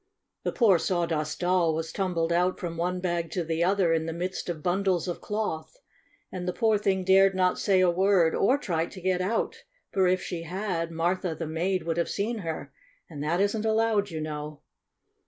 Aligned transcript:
The 0.41 0.51
poor 0.51 0.79
Sawdust 0.79 1.41
Doll 1.41 1.75
was 1.75 1.91
tumbled 1.91 2.33
out 2.33 2.59
from 2.59 2.75
one 2.75 3.01
bag 3.01 3.29
to 3.33 3.43
the 3.43 3.63
other 3.63 3.93
in 3.93 4.07
the 4.07 4.13
midst 4.13 4.49
of 4.49 4.63
bundles 4.63 5.07
of 5.07 5.21
cloth, 5.21 5.77
and 6.31 6.47
the 6.47 6.53
poor 6.53 6.79
thing 6.79 7.03
dared 7.03 7.35
not 7.35 7.59
say 7.59 7.81
a 7.81 7.89
word, 7.91 8.33
or 8.33 8.57
try 8.57 8.87
to 8.87 8.99
get 8.99 9.21
out, 9.21 9.63
for 9.91 10.07
if 10.07 10.23
she 10.23 10.41
had 10.41 10.89
Martha, 10.89 11.35
the 11.35 11.45
maid, 11.45 11.83
would 11.83 11.97
have 11.97 12.09
seen 12.09 12.39
her, 12.39 12.73
and 13.11 13.23
that 13.23 13.39
isn't 13.39 13.63
allowed, 13.63 14.09
you 14.09 14.19
know. 14.21 14.61